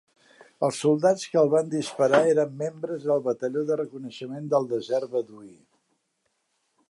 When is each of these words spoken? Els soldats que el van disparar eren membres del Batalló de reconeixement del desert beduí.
Els 0.67 0.77
soldats 0.83 1.25
que 1.33 1.37
el 1.41 1.51
van 1.55 1.69
disparar 1.73 2.21
eren 2.29 2.55
membres 2.63 3.05
del 3.11 3.21
Batalló 3.29 3.65
de 3.69 3.77
reconeixement 3.83 4.49
del 4.55 4.67
desert 4.75 5.13
beduí. 5.19 5.53